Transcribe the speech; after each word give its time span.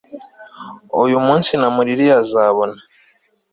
Oya 0.99 1.15
Umunsi 1.21 1.51
namuririye 1.59 2.13
azabona 2.21 2.77